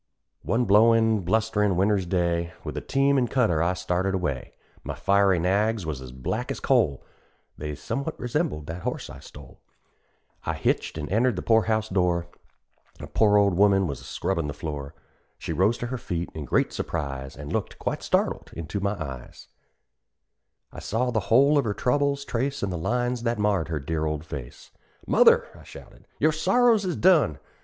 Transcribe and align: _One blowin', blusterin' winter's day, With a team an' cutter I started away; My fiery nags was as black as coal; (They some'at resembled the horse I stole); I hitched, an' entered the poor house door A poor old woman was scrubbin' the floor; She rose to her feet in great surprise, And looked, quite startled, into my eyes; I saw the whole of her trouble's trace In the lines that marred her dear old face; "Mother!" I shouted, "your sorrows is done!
_One 0.43 0.65
blowin', 0.65 1.23
blusterin' 1.23 1.75
winter's 1.75 2.07
day, 2.07 2.53
With 2.63 2.75
a 2.75 2.81
team 2.81 3.19
an' 3.19 3.27
cutter 3.27 3.61
I 3.61 3.75
started 3.75 4.15
away; 4.15 4.55
My 4.83 4.95
fiery 4.95 5.37
nags 5.37 5.85
was 5.85 6.01
as 6.01 6.11
black 6.11 6.49
as 6.49 6.59
coal; 6.59 7.05
(They 7.55 7.75
some'at 7.75 8.17
resembled 8.19 8.65
the 8.65 8.79
horse 8.79 9.11
I 9.11 9.19
stole); 9.19 9.59
I 10.43 10.55
hitched, 10.55 10.97
an' 10.97 11.07
entered 11.09 11.35
the 11.35 11.43
poor 11.43 11.65
house 11.65 11.87
door 11.87 12.25
A 12.99 13.05
poor 13.05 13.37
old 13.37 13.53
woman 13.53 13.85
was 13.85 13.99
scrubbin' 14.03 14.47
the 14.47 14.55
floor; 14.55 14.95
She 15.37 15.53
rose 15.53 15.77
to 15.77 15.85
her 15.93 15.99
feet 15.99 16.31
in 16.33 16.45
great 16.45 16.73
surprise, 16.73 17.35
And 17.37 17.53
looked, 17.53 17.77
quite 17.77 18.01
startled, 18.01 18.49
into 18.55 18.79
my 18.79 18.99
eyes; 18.99 19.49
I 20.73 20.79
saw 20.79 21.11
the 21.11 21.19
whole 21.29 21.59
of 21.59 21.65
her 21.65 21.75
trouble's 21.75 22.25
trace 22.25 22.63
In 22.63 22.71
the 22.71 22.75
lines 22.75 23.21
that 23.21 23.37
marred 23.37 23.67
her 23.67 23.79
dear 23.79 24.07
old 24.07 24.25
face; 24.25 24.71
"Mother!" 25.05 25.47
I 25.53 25.61
shouted, 25.61 26.07
"your 26.17 26.31
sorrows 26.31 26.85
is 26.85 26.95
done! 26.95 27.37